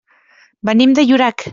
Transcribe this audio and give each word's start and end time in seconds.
Venim 0.71 0.97
de 1.01 1.07
Llorac. 1.13 1.49